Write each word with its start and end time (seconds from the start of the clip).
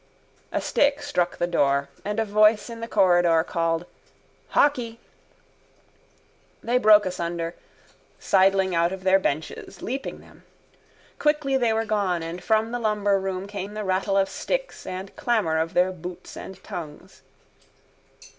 A 0.51 0.61
stick 0.61 1.03
struck 1.03 1.37
the 1.37 1.45
door 1.45 1.87
and 2.03 2.19
a 2.19 2.25
voice 2.25 2.71
in 2.71 2.79
the 2.79 2.87
corridor 2.87 3.43
called: 3.43 3.85
—Hockey! 4.47 4.99
They 6.63 6.79
broke 6.79 7.05
asunder, 7.05 7.53
sidling 8.17 8.73
out 8.73 8.91
of 8.91 9.03
their 9.03 9.19
benches, 9.19 9.83
leaping 9.83 10.19
them. 10.19 10.41
Quickly 11.19 11.55
they 11.55 11.71
were 11.71 11.85
gone 11.85 12.23
and 12.23 12.43
from 12.43 12.71
the 12.71 12.79
lumberroom 12.79 13.45
came 13.47 13.75
the 13.75 13.83
rattle 13.83 14.17
of 14.17 14.27
sticks 14.27 14.87
and 14.87 15.15
clamour 15.15 15.59
of 15.59 15.75
their 15.75 15.91
boots 15.91 16.35
and 16.35 16.63
tongues. 16.63 17.21